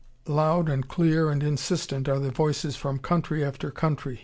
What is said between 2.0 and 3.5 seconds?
are the voices from country